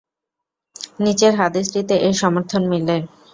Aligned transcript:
নিচের 1.03 1.33
হাদীসটিতে 1.39 1.95
এর 2.05 2.15
সমর্থন 2.21 2.61
মিলে। 2.71 2.95